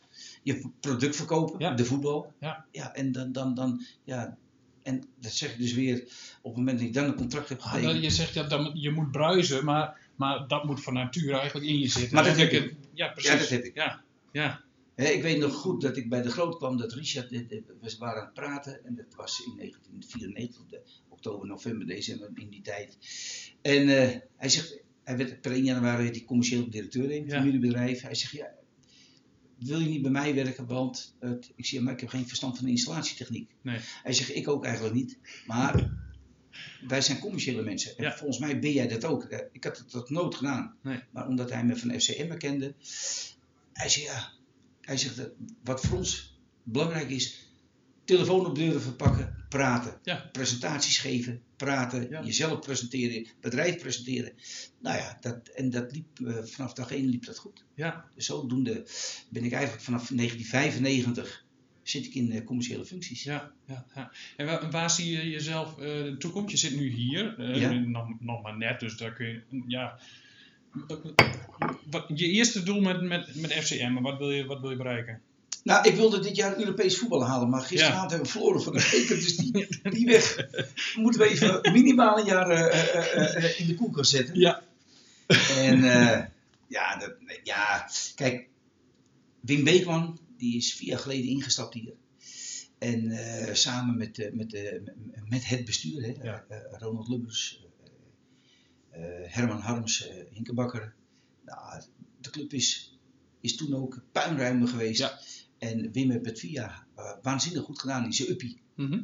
[0.43, 2.33] je product verkopen, de voetbal.
[2.39, 2.65] Ja.
[2.71, 4.37] ja en dan, dan, dan, ja.
[4.83, 6.01] En dat zeg ik dus weer,
[6.41, 7.93] op het moment dat ik dan een contract heb Ah, getekend.
[7.93, 11.37] dat- je zegt ja, dat, moet- je moet bruisen, maar, maar dat moet van nature
[11.37, 12.13] eigenlijk in je zitten.
[12.15, 13.31] Maar dat heb ik- Ja, precies.
[13.31, 13.75] Ja, dat heb ik.
[13.75, 14.01] Ja.
[14.31, 14.61] Ja.
[14.95, 18.25] Ik weet nog goed dat ik bij de Groot kwam, dat Richard, we waren aan
[18.25, 22.97] het praten en dat was in 1994, de, oktober, november, december, in die tijd.
[23.61, 27.37] En eh, hij zegt, hij werd per 1 januari die commercieel directeur in het Ja.
[27.37, 28.01] familiebedrijf.
[28.01, 28.51] Hij zegt, ja,
[29.59, 30.67] wil je niet bij mij werken?
[30.67, 33.51] Want het, ik zeg, maar ik heb geen verstand van de installatietechniek.
[33.61, 33.79] Nee.
[34.03, 35.17] Hij zegt, ik ook eigenlijk niet.
[35.47, 35.91] Maar
[36.87, 37.97] wij zijn commerciële mensen.
[37.97, 38.15] En Ja.
[38.17, 39.23] volgens mij ben jij dat ook.
[39.23, 40.75] Eh, Ik had het tot nood gedaan.
[40.81, 40.99] Nee.
[41.11, 42.73] Maar omdat hij me van FCM kende.
[43.73, 44.31] Hij zegt, ja.
[44.85, 45.25] Hij zegt, eh,
[45.63, 47.47] wat voor ons belangrijk is.
[48.05, 49.99] Telefoon op deuren verpakken, praten.
[50.03, 50.29] Ja.
[50.31, 52.09] Presentaties geven, praten.
[52.09, 52.23] Ja.
[52.23, 54.33] Jezelf presenteren, bedrijf presenteren.
[54.79, 57.65] Nou ja, dat, en dat liep, eh, vanaf dag 1 liep dat goed.
[57.75, 58.85] Ja, Dus zodoende
[59.29, 61.45] ben ik eigenlijk vanaf 1995
[61.83, 63.23] zit ik in eh, commerciële functies.
[63.23, 63.85] ja, ja.
[63.95, 64.11] ja.
[64.37, 66.51] En waar, waar zie je jezelf eh, de toekomst?
[66.51, 67.35] Je zit nu hier,
[67.87, 69.99] nog, nog maar net, dus daar kun je, ja.
[71.89, 75.21] Wat, je eerste doel met, met, met FCM, wat wil je, wat wil je bereiken?
[75.63, 78.89] Nou, ik wilde dit jaar Europees voetbal halen, maar gisteravond hebben we verloren van de
[78.91, 80.47] beker, dus die, die weg
[80.95, 84.39] moeten we even minimaal een jaar eh, eh, eh, in de koelkast zetten.
[84.39, 84.61] Ja.
[85.57, 85.77] En
[86.67, 88.47] ja, dat, ja, kijk,
[89.39, 91.93] Wim Beekman, die is vier jaar geleden ingestapt hier.
[92.79, 93.17] En
[93.57, 96.43] samen met, met, eh, met- met het bestuur, hè, Ja.
[96.71, 97.63] Ronald Lubbers,
[99.27, 100.95] Herman Harms, eh Hinkebakker.
[101.45, 101.81] Nou,
[102.21, 102.97] de club is,
[103.41, 104.99] is toen ook puinruimer geweest.
[104.99, 105.19] Ja.
[105.57, 108.61] En Wim heeft het via eh, waanzinnig goed gedaan in zijn uppie.
[108.75, 109.01] Mhm.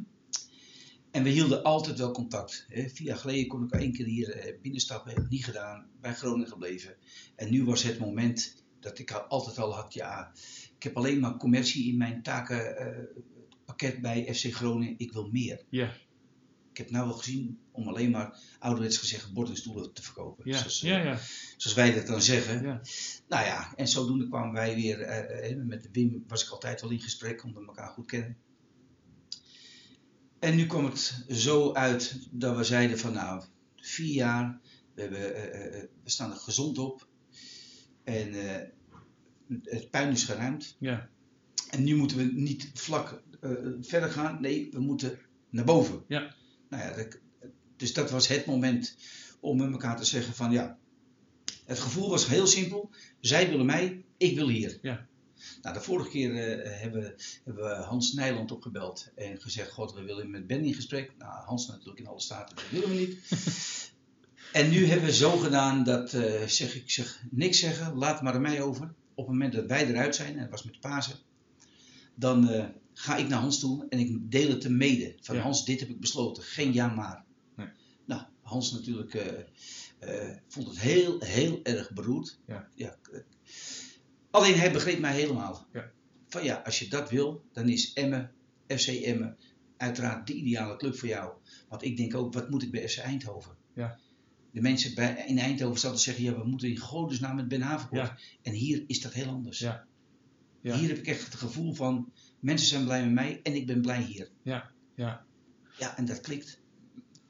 [1.10, 2.66] En we hielden altijd wel contact.
[2.68, 2.88] Hè.
[2.88, 6.14] Vier jaar geleden kon ik één keer hier eh, binnenstappen, heb ik niet gedaan, bij
[6.14, 6.96] Groningen gebleven.
[7.36, 10.32] En nu was het moment dat ik al- altijd al had, ja,
[10.76, 15.62] ik heb alleen maar commercie in mijn takenpakket bij FC Groningen, ik wil meer.
[15.68, 15.92] Ja,
[16.70, 20.50] Ik heb nou wel gezien om alleen maar ouderwets gezegd bord en stoelen te verkopen.
[20.50, 21.18] ja, Zoals, eh, ja, ja.
[21.56, 22.62] zoals wij dat dan zeggen.
[22.62, 22.80] Ja.
[23.28, 26.90] Nou ja, en zodoende kwamen wij weer, eh, eh, met Wim was ik altijd wel
[26.90, 28.36] in gesprek, omdat we elkaar goed kennen.
[30.38, 33.44] En nu kwam het zo uit dat we zeiden van nou,
[33.76, 34.60] vier jaar,
[34.94, 37.08] we, hebben, eh, we staan er gezond op.
[38.04, 38.68] En eh,
[39.64, 40.76] het puin is geruimd.
[40.78, 41.08] ja.
[41.70, 43.22] En nu moeten we niet vlak
[43.80, 45.18] verder gaan, nee, we moeten
[45.50, 46.04] naar boven.
[46.08, 46.34] Ja.
[46.70, 47.18] Nou ja, dat-
[47.76, 48.96] dus dat was het moment
[49.40, 50.78] om met elkaar te zeggen van ja,
[51.64, 52.90] het gevoel was heel simpel.
[53.20, 54.78] Zij willen mij, ik wil hier.
[54.82, 55.06] Ja.
[55.62, 60.02] Nou, de vorige keer eh, hebben, hebben we Hans Nijland opgebeld en gezegd, god, we
[60.02, 61.12] willen met Ben in gesprek.
[61.18, 63.18] Nou, Hans natuurlijk in alle staten, dat willen we niet.
[64.52, 68.34] en nu hebben we zo gedaan dat, eh, zeg ik zeg, niks zeggen, laat maar
[68.34, 68.84] aan mij over.
[69.14, 71.16] Op het moment dat wij eruit zijn, en dat was met Pasen,
[72.14, 72.64] dan eh,
[73.00, 75.16] ga ik naar Hans toe en ik deel het hem mede.
[75.20, 75.42] Van Ja.
[75.42, 77.24] Hans, dit heb ik besloten, geen ja maar.
[77.56, 77.68] Nee.
[78.04, 79.14] Nou, Hans natuurlijk
[79.98, 82.38] eh, vond het heel, heel erg beroerd.
[82.46, 82.68] Ja.
[82.76, 82.90] eh,
[84.30, 85.66] alleen hij begreep mij helemaal.
[85.72, 85.90] Ja.
[86.28, 88.32] Van ja, als je dat wil, dan is Emmen,
[88.66, 89.36] FC Emmen,
[89.76, 91.32] uiteraard de ideale club voor jou.
[91.68, 93.56] Want ik denk ook, wat moet ik bij FC Eindhoven?
[93.74, 93.98] Ja.
[94.52, 97.60] De mensen bij, in Eindhoven zouden zeggen, ja, we moeten in godesnaam met Ben.
[97.90, 98.18] Ja.
[98.42, 99.58] En hier is dat heel anders.
[99.58, 99.88] Ja.
[100.60, 100.78] Ja.
[100.78, 103.80] Hier heb ik echt het gevoel van, mensen zijn blij met mij en ik ben
[103.80, 104.28] blij hier.
[104.42, 105.24] Ja, ja.
[105.78, 106.60] Ja, en dat klikt.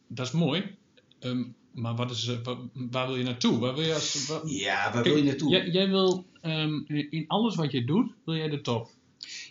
[0.07, 0.77] Dat is mooi.
[1.18, 3.59] Ehm, maar wat is, eh, wa- waar wil je naartoe?
[3.59, 5.51] Waar wil je als, Ja, waar wil je naartoe?
[5.51, 8.90] Jij, jij wil ehm, in alles wat je doet, wil jij de top.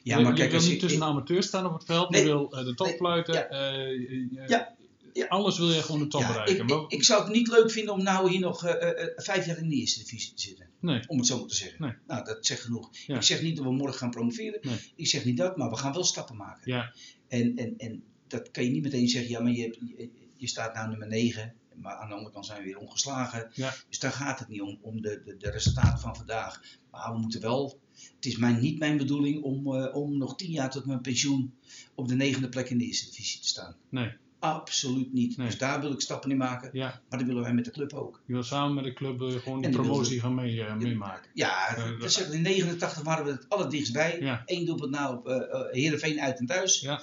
[0.03, 2.09] ja, je, maar je kijk, wil als niet je, tussen amateurs staan op het veld.
[2.09, 2.21] Nee.
[2.21, 2.95] je wil eh, de top Nee.
[2.95, 3.33] fluiten.
[3.33, 3.45] Ja.
[3.47, 4.75] eh, Ja.
[5.19, 5.27] Ja.
[5.27, 6.55] Alles wil je gewoon de top ja, bereiken.
[6.55, 9.03] ik, Maar- ik, ik zou het niet leuk vinden om nou hier nog eh, eh,
[9.03, 10.67] eh, vijf jaar in de eerste divisie te zitten.
[10.79, 11.07] nee.
[11.07, 11.81] Om het zo maar te zeggen.
[11.81, 11.93] Nee.
[12.07, 12.89] Nou, dat zegt genoeg.
[13.07, 13.15] Ja.
[13.15, 14.59] Ik zeg niet dat we morgen gaan promoveren.
[14.61, 14.77] Nee.
[14.95, 16.71] Ik zeg niet dat, maar we gaan wel stappen maken.
[16.71, 16.93] Ja,
[17.27, 20.73] En, en, en dat kan je niet meteen zeggen, ja, maar je, je, je staat
[20.73, 21.53] nou nummer 9.
[21.75, 23.51] Maar aan de andere kant zijn we weer ongeslagen.
[23.89, 26.61] Dus daar gaat het niet om, om de, de, van vandaag.
[26.91, 27.79] Maar we moeten wel.
[28.15, 31.53] Het is mijn, niet mijn bedoeling om, om nog tien jaar tot mijn pensioen
[31.95, 33.75] op de negende plek in de eerste divisie te staan.
[33.89, 34.11] nee.
[34.39, 35.37] Absoluut niet.
[35.37, 35.47] Nee.
[35.47, 36.69] Dus daar wil ik stappen in maken.
[36.73, 37.01] Ja.
[37.09, 38.21] Maar dat willen wij met de club ook.
[38.25, 41.29] Je wil samen met de club eh, gewoon die promotie gaan mee, eh, meemaken.
[41.33, 44.17] Ja, Eh, dat in 89 waren we het allerdichtstbij.
[44.19, 44.43] Ja.
[44.45, 45.27] Eén doelpunt nou op
[45.71, 46.79] Heerenveen uit en thuis.
[46.79, 47.01] Ja.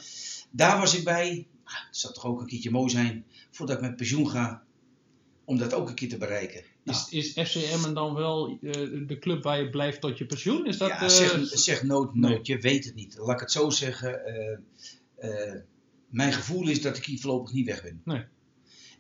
[0.51, 1.47] Daar was ik bij.
[1.65, 4.63] Ah, Het zou toch ook een keertje mooi zijn voordat ik met pensioen ga.
[5.45, 6.63] Om dat ook een keer te bereiken.
[6.85, 8.59] Nou, Is, is FCM dan wel
[9.07, 10.67] de club waar je blijft tot je pensioen?
[10.67, 12.07] Is dat, ja, zeg, nee.
[12.13, 12.47] nooit.
[12.47, 13.17] Je weet het niet.
[13.19, 14.21] Laat ik het zo zeggen.
[16.09, 18.01] Mijn gevoel is dat ik hier voorlopig niet weg ben.
[18.05, 18.25] Nee.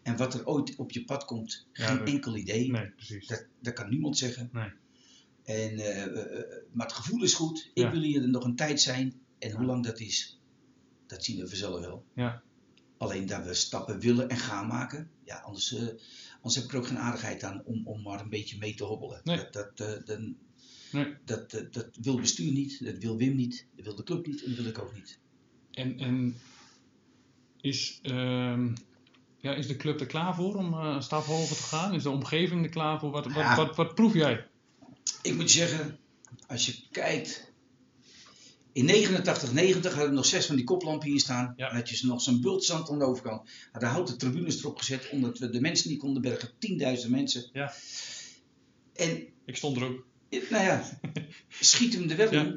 [0.02, 2.70] En wat er ooit op je pad komt, Ja, geen dat- enkel idee.
[2.70, 3.26] Nee, precies.
[3.26, 4.48] Dat, dat kan niemand zeggen.
[4.52, 4.70] Nee.
[5.42, 7.70] En, eh, eh, eh, maar het gevoel is goed.
[7.74, 7.90] Ik Ja.
[7.90, 9.14] wil hier nog een tijd zijn.
[9.38, 10.40] En hoe lang dat is,
[11.06, 12.04] dat zien we vanzelf wel.
[12.14, 12.42] Ja.
[12.98, 15.10] Alleen dat we stappen willen en gaan maken.
[15.24, 15.86] Ja, anders, eh,
[16.34, 18.84] anders heb ik er ook geen aardigheid aan om, om maar een beetje mee te
[18.84, 19.20] hobbelen.
[19.24, 19.36] Nee.
[19.36, 20.36] Dat, dat, eh, dan,
[20.92, 21.14] Nee.
[21.24, 24.42] dat, dat, dat wil bestuur niet, dat wil Wim niet, dat wil de club niet
[24.42, 25.18] en dat wil ik ook niet.
[25.70, 26.34] En, en
[27.66, 28.68] is, ehm,
[29.40, 31.94] Ja, is de club er klaar voor om eh, een stap hoger te gaan?
[31.94, 33.10] Is de omgeving er klaar voor?
[33.10, 33.56] Wat, wat, Ja.
[33.56, 34.46] wat, wat proef jij?
[35.22, 35.98] Ik moet zeggen,
[36.46, 37.52] als je kijkt.
[38.72, 41.52] In 89, 90 hadden we nog zes van die koplampen hier staan.
[41.56, 41.68] Ja.
[41.70, 43.50] En had je nog zo'n bultzand aan de overkant.
[43.72, 46.50] Hadden houten tribunes erop gezet, omdat we de mensen niet konden bergen.
[46.58, 47.48] 10.000 mensen.
[47.52, 47.72] Ja.
[48.94, 50.04] En, Ik stond er ook.
[50.30, 50.98] nou ja,
[51.60, 52.54] schiet hem er wel Ja.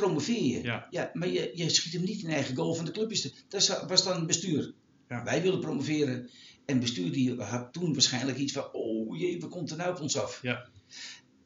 [0.00, 0.62] Promoveer je.
[0.90, 1.10] Ja.
[1.12, 3.10] maar je, je schiet hem niet in eigen goal van de club.
[3.10, 4.74] Is de, dat was dan bestuur.
[5.08, 5.24] Ja.
[5.24, 6.28] Wij wilden promoveren.
[6.66, 10.00] En bestuur die had toen waarschijnlijk iets van, oh jee, wat komt er nou op
[10.00, 10.38] ons af?
[10.42, 10.68] Ja.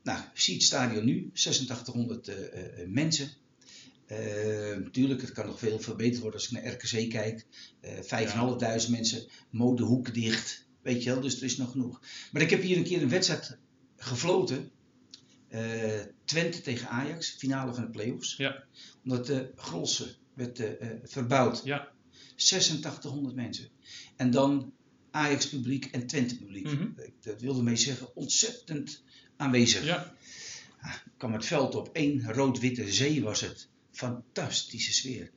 [0.03, 3.29] Nou, zie het stadion nu, 8600 eh, eh, eh, mensen.
[4.07, 7.47] Eh, Natuurlijk, het kan nog veel verbeterd worden als ik naar RKC kijk.
[7.81, 8.27] Eh
[8.87, 10.67] 5.500 mensen, mode hoeken dicht.
[10.83, 12.01] Weet je wel, dus er is nog genoeg.
[12.33, 13.59] Maar ik heb hier een keer een wedstrijd
[13.97, 14.71] gefloten.
[15.55, 18.37] Eh, Twente tegen Ajax, finale van de play-offs.
[18.37, 18.65] Ja.
[19.05, 21.61] Omdat de Grolse werd eh, eh, verbouwd.
[21.65, 21.89] Ja.
[22.37, 23.69] 8600 mensen.
[24.17, 24.73] En dan
[25.11, 26.65] Ajax publiek en Twente publiek.
[26.65, 26.89] Mhm.
[27.21, 29.03] Dat wilde mee zeggen, ontzettend
[29.37, 29.85] aanwezig.
[29.85, 30.15] Ja.
[31.17, 31.89] kwam het veld op.
[31.93, 33.69] één rood-witte zee was het.
[33.91, 35.31] Fantastische sfeer.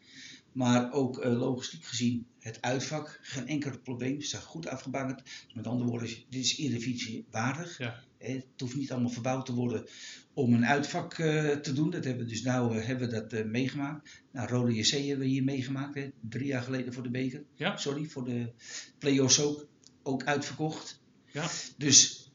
[0.57, 4.21] Maar ook eh, logistiek gezien, het uitvak, geen enkel probleem.
[4.21, 5.23] Ze zijn goed afgebouwd.
[5.23, 7.77] Dus met andere woorden, dit is Eredivisie waardig.
[7.77, 8.03] Ja.
[8.17, 9.85] Het hoeft niet allemaal verbouwd te worden
[10.33, 11.89] om een uitvak eh, te doen.
[11.89, 14.21] Dat hebben we dus nou eh, hebben we dat meegemaakt.
[14.31, 17.43] Nou, Rode JC hebben we hier meegemaakt, hè, drie jaar geleden voor de beker.
[17.55, 17.77] Ja.
[17.77, 18.51] Sorry, voor de
[18.97, 19.67] play-offs ook.
[20.03, 21.01] Ook uitverkocht.
[21.25, 21.49] Ja.
[21.77, 22.26] Dus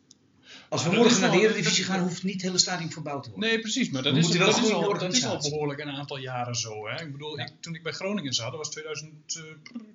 [0.72, 3.30] als we dat morgen naar de Eredivisie gaan, hoeft niet het hele stadion verbouwd te
[3.30, 3.48] worden.
[3.48, 3.90] Nee, precies.
[3.90, 6.88] Maar dat, We is, dat, is al, dat is al behoorlijk een aantal jaren zo.
[6.88, 7.02] Hè?
[7.04, 7.44] Ik bedoel, Ja.
[7.44, 9.42] ik, toen ik bij Groningen zat, dat was 2000, eh,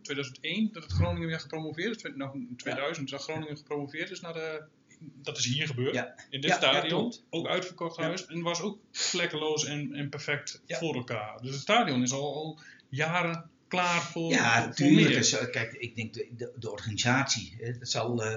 [0.01, 2.11] 2001 dat het Groningen weer gepromoveerd is.
[2.15, 4.63] Nou, in 2000 dat Groningen gepromoveerd is naar de...
[4.99, 6.13] Dat is hier gebeurd, Ja.
[6.29, 7.13] in dit Ja, stadion.
[7.29, 8.25] ook uitverkocht huis.
[8.25, 11.41] En was ook vlekkeloos en, en perfect voor elkaar.
[11.41, 12.59] Dus het stadion is al, al
[12.89, 15.15] jaren klaar voor, Ja, natuurlijk.
[15.15, 18.33] is, eh, Kijk, ik denk de, de, de organisatie, hè, dat zal eh,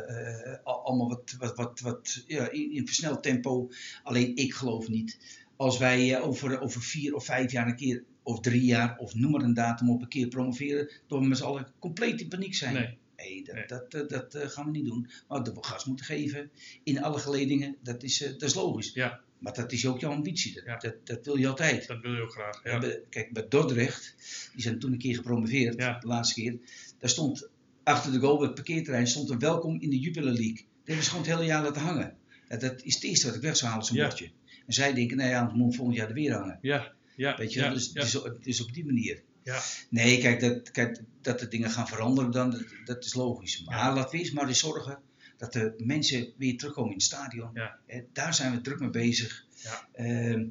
[0.52, 3.70] eh, al- allemaal wat, wat, wat, wat ja, in, in versneld tempo.
[4.02, 5.18] Alleen ik geloof niet.
[5.56, 9.30] Als wij over, over vier of vijf jaar een keer, of drie jaar, of noem
[9.30, 12.54] maar een datum op een keer promoveren, dat we met z'n allen compleet in paniek
[12.54, 12.74] zijn.
[12.74, 12.98] Nee.
[13.16, 13.66] Nee, dat, Nee.
[14.06, 15.10] dat, dat gaan we niet doen.
[15.28, 16.50] Maar dat we gas moeten geven
[16.82, 18.90] in alle geledingen, dat is, dat is logisch.
[18.94, 19.20] Ja.
[19.40, 20.54] Maar dat is ook jouw ambitie.
[20.54, 20.76] Dat, Ja.
[20.76, 21.86] dat, dat wil je altijd.
[21.86, 22.60] Dat wil je ook graag.
[22.64, 22.78] Ja.
[22.78, 24.14] Bij- Kijk, bij Dordrecht,
[24.52, 25.98] die zijn toen een keer gepromoveerd, Ja.
[25.98, 26.58] de laatste keer.
[26.98, 27.48] Daar stond
[27.82, 30.54] achter de goal, bij het parkeerterrein, stond een welkom in de Jupiler League.
[30.56, 32.16] Dat hebben ze gewoon het hele jaar laten hangen.
[32.48, 34.30] Ja, dat is het eerste wat ik weg zou halen, zo'n bordje.
[34.66, 36.58] En zij denken, nou ja, het moet volgend jaar er weer hangen.
[36.62, 39.22] Ja, ja, Weet je, dus is, is op die manier.
[39.42, 39.60] Ja.
[39.90, 43.62] Nee, kijk dat, kijk, dat de dingen gaan veranderen, dan, dat, dat is logisch.
[43.64, 43.94] Maar Ja.
[43.94, 44.98] laten we eerst maar eens zorgen
[45.40, 47.50] dat de mensen weer terugkomen in het stadion.
[47.54, 47.78] Ja.
[47.86, 49.46] Hè, daar zijn we druk mee bezig.
[49.62, 49.88] Ja.
[49.92, 50.46] Ehm,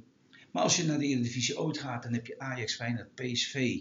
[0.52, 3.80] maar als je naar de Eredivisie ooit gaat, dan heb je Ajax, Feyenoord, PSV,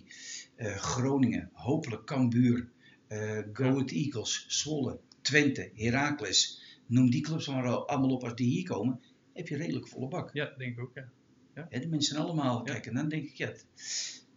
[0.56, 2.68] eh, Groningen, hopelijk Cambuur,
[3.06, 3.70] eh Go Ja.
[3.70, 6.62] Ahead Eagles, Zwolle, Twente, Heracles.
[6.86, 9.00] Noem die clubs maar al- allemaal op als die hier komen,
[9.34, 10.30] heb je redelijk volle bak.
[10.32, 10.92] ja, denk ik ook.
[11.54, 11.66] Ja.
[11.70, 12.72] Hè, de mensen allemaal, Ja.
[12.72, 13.52] kijk, en dan denk ik, ja,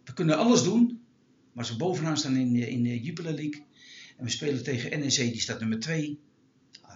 [0.04, 1.02] we kunnen alles doen,
[1.52, 3.64] maar we bovenaan staan in, de- in de Jupiler League
[4.16, 6.18] en we spelen tegen NEC, die staat nummer 2,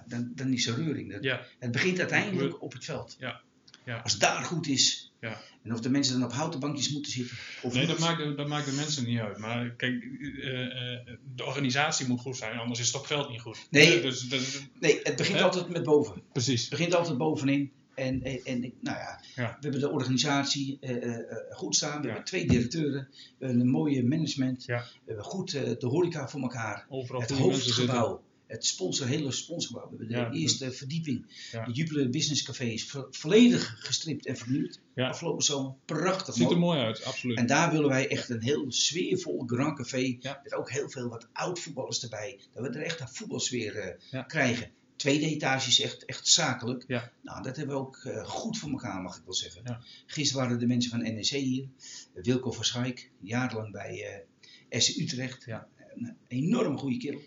[0.08, 1.12] dan, dan is er reuring.
[1.12, 3.16] Dat- Ja, Het begint uiteindelijk op het veld.
[3.18, 3.40] Ja.
[3.84, 3.98] Ja.
[3.98, 5.40] Als het daar goed is, Ja.
[5.62, 8.34] en of de mensen dan op houten bankjes moeten zitten, of Nee, dat maakt, de,
[8.34, 9.38] dat maakt de mensen niet uit.
[9.38, 10.04] Maar kijk,
[10.42, 13.66] eh, eh, de organisatie moet goed zijn, anders is het op veld niet goed.
[13.70, 14.00] Nee.
[14.02, 15.44] Dus, dus- Nee, het begint Hè?
[15.44, 16.22] altijd met boven.
[16.32, 16.60] precies.
[16.60, 17.70] Het begint altijd bovenin.
[17.94, 19.46] En, en, nou ja, Ja.
[19.46, 21.96] we hebben de organisatie eh, eh, eh, goed staan.
[21.96, 22.06] We Ja.
[22.06, 23.08] hebben twee directeuren.
[23.38, 24.64] Een mooie management.
[24.64, 24.78] Ja.
[24.80, 26.86] We hebben goed eh, de horeca voor elkaar.
[26.88, 27.94] Overal het goede mensen zitten.
[27.94, 28.24] hoofdgebouw.
[28.46, 29.90] Het sponsor, hele sponsorgebouw.
[29.90, 31.26] We hebben de Ja, dat- eerste verdieping.
[31.52, 31.64] Ja.
[31.64, 34.80] De Jupiler Business Café is vo- volledig gestript en vernieuwd.
[34.94, 35.08] Ja.
[35.08, 35.74] Afgelopen zomer.
[35.84, 36.80] Prachtig Ziet er mooi.
[36.80, 37.38] uit, absoluut.
[37.38, 40.18] En daar willen wij echt een heel sfeervol Grand Café.
[40.42, 42.40] Met ook heel veel wat oud-voetballers erbij.
[42.54, 43.76] Dat we er echt een voetbalsfeer
[44.10, 44.70] eh, krijgen.
[44.96, 46.84] Tweede etage is echt, echt zakelijk.
[47.22, 49.80] Nou, dat hebben we ook eh, goed voor elkaar, mag ik wel zeggen.
[50.06, 51.68] Gisteren waren de mensen van NEC hier.
[52.14, 54.24] Wilco van Schaik, jarenlang bij
[54.70, 55.44] eh SC Utrecht.
[55.44, 55.68] Ja.
[55.96, 57.20] Een enorm goede kerel.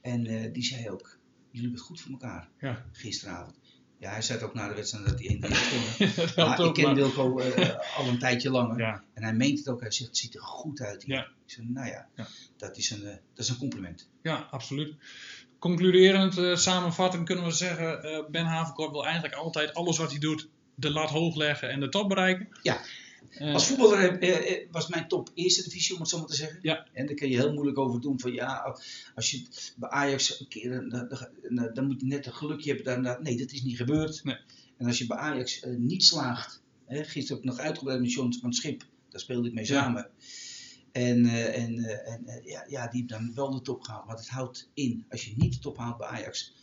[0.00, 1.18] En eh, die zei ook,
[1.50, 2.48] jullie hebben het goed voor elkaar.
[2.60, 2.84] Ja.
[2.92, 3.58] Gisteravond.
[3.98, 6.16] Ja, hij zei ook na de wedstrijd dat hij gewonnen.
[6.16, 8.78] dat helpt Maar ik ken Wilco eh, al een tijdje langer.
[8.78, 11.14] Ja, En hij meent het ook, hij zegt het ziet er goed uit hier.
[11.14, 11.28] Ja.
[11.46, 12.26] Ik nou ja, Ja.
[12.56, 14.08] Dat, is een, eh, dat is een compliment.
[14.22, 14.94] ja, absoluut.
[15.58, 20.18] Concluderend, eh, samenvattend kunnen we zeggen, eh, Ben Havenkort wil eigenlijk altijd alles wat hij
[20.18, 22.48] doet, de lat hoog leggen en de top bereiken.
[22.62, 22.80] Ja.
[23.38, 26.58] Als voetballer eh, eh, was mijn top eerste divisie, om het zo maar te zeggen.
[26.62, 26.86] Ja.
[26.92, 28.76] En daar kun je heel moeilijk over doen van ja,
[29.14, 31.08] als je bij Ajax een keer, dan,
[31.50, 33.02] dan, dan moet je net een gelukje hebben.
[33.02, 34.24] Dan, nee, dat is niet gebeurd.
[34.24, 34.36] Nee.
[34.80, 38.12] En als je bij Ajax eh, niet slaagt, hè, gisteren heb ik nog uitgebreid met
[38.12, 39.82] John van het Schip, daar speelde ik mee Ja.
[39.82, 40.10] samen.
[40.92, 44.06] En, eh, en, eh, en ja, ja, die heeft dan wel de top gehaald.
[44.06, 46.54] Maar het houdt in, als je niet de top haalt bij Ajax,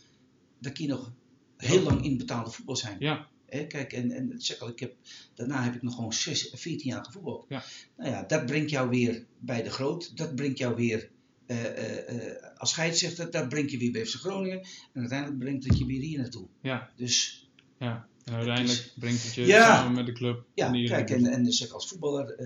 [0.58, 1.12] dan kun je nog
[1.56, 2.96] heel lang in betaalde voetbal zijn.
[2.98, 4.94] Ja, Hè, kijk, en, en zeg al, ik heb,
[5.34, 7.44] daarna heb ik nog gewoon 6, 14 jaar gevoetbald.
[7.48, 7.64] Ja.
[7.96, 10.16] Nou ja, dat brengt jou weer bij de groot.
[10.16, 11.10] Dat brengt jou weer
[11.46, 13.30] eh, eh, eh, als scheidsrechter.
[13.30, 14.58] Dat brengt je weer bij FC Groningen.
[14.92, 16.46] En uiteindelijk brengt het je weer hier naartoe.
[16.62, 18.06] ja, Dus ja.
[18.24, 19.76] En uiteindelijk brengt het je Ja.
[19.76, 20.44] samen met de club.
[20.54, 22.36] ja, die- kijk, en, en dus zeg als voetballer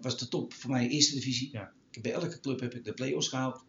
[0.00, 1.48] was de top voor mij eerste divisie.
[1.52, 1.72] Ja.
[1.88, 3.64] Ik heb bij elke club heb ik de play-offs gehaald.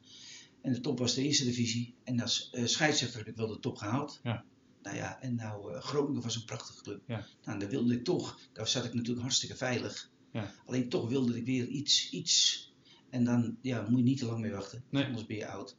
[0.62, 1.94] En de top was de eerste divisie.
[2.04, 4.20] En als scheidsrechter heb ik wel de top gehaald.
[4.24, 4.44] Ja.
[4.88, 7.02] Nou ja, en nou eh, Groningen was een prachtige club.
[7.08, 7.26] Ja.
[7.44, 10.10] Nou, daar wilde ik toch, daar zat ik natuurlijk hartstikke veilig.
[10.32, 10.52] Ja.
[10.66, 12.66] Alleen toch wilde ik weer iets, iets.
[13.10, 15.06] En dan ja, moet je niet te lang mee wachten, Nee.
[15.06, 15.76] anders ben je oud.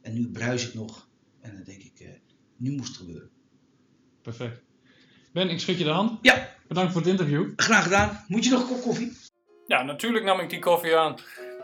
[0.00, 1.08] En nu bruis ik nog.
[1.40, 2.08] En dan denk ik, eh,
[2.56, 3.30] nu moest het gebeuren.
[4.22, 4.62] Perfect.
[5.32, 6.18] Ben, ik schud je de hand.
[6.22, 7.52] Ja, Bedankt voor het interview.
[7.56, 8.24] graag gedaan.
[8.28, 9.12] Moet je nog een kop koffie?
[9.66, 11.14] Ja, natuurlijk nam ik die koffie aan.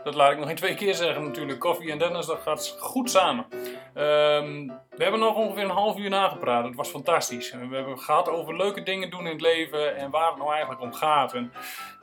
[0.07, 1.59] Dat laat ik nog in twee keer zeggen natuurlijk.
[1.59, 3.45] Koffie en Dennis, dat gaat goed samen.
[3.93, 6.65] Ehm, we hebben nog ongeveer een half uur nagepraat.
[6.65, 7.51] Het was fantastisch.
[7.51, 10.81] We hebben gehad over leuke dingen doen in het leven en waar het nou eigenlijk
[10.81, 11.33] om gaat.
[11.33, 11.51] En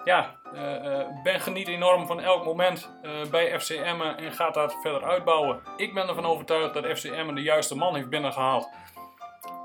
[0.05, 4.55] ja, eh, eh, Ben geniet enorm van elk moment eh, bij FC Emmen en gaat
[4.55, 5.61] dat verder uitbouwen.
[5.77, 8.69] Ik ben ervan overtuigd dat FC Emmen de juiste man heeft binnengehaald.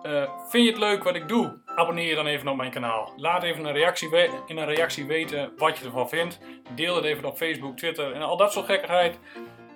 [0.04, 1.58] Eh, vind je het leuk wat ik doe?
[1.76, 3.14] Abonneer je dan even op mijn kanaal.
[3.18, 4.10] Laat even een reactie
[4.46, 6.40] in een reactie weten wat je ervan vindt.
[6.76, 9.20] Deel het even op Facebook, Twitter en al dat soort gekkigheid.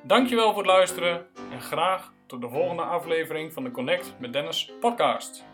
[0.04, 4.72] Dankjewel voor het luisteren en graag tot de volgende aflevering van de Connect met Dennis
[4.80, 5.53] podcast.